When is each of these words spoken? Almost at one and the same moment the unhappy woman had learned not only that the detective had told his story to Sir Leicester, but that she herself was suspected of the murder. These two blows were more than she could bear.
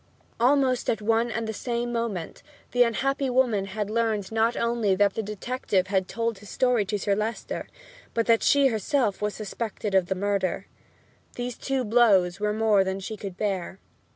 Almost 0.39 0.89
at 0.89 0.99
one 0.99 1.29
and 1.29 1.45
the 1.47 1.53
same 1.53 1.91
moment 1.93 2.41
the 2.71 2.81
unhappy 2.81 3.29
woman 3.29 3.65
had 3.65 3.87
learned 3.87 4.31
not 4.31 4.57
only 4.57 4.95
that 4.95 5.13
the 5.13 5.21
detective 5.21 5.85
had 5.89 6.07
told 6.07 6.39
his 6.39 6.49
story 6.49 6.85
to 6.85 6.97
Sir 6.97 7.13
Leicester, 7.13 7.67
but 8.15 8.25
that 8.25 8.41
she 8.41 8.69
herself 8.69 9.21
was 9.21 9.35
suspected 9.35 9.93
of 9.93 10.07
the 10.07 10.15
murder. 10.15 10.65
These 11.35 11.55
two 11.55 11.83
blows 11.83 12.39
were 12.39 12.51
more 12.51 12.83
than 12.83 12.99
she 12.99 13.15
could 13.15 13.37
bear. 13.37 13.77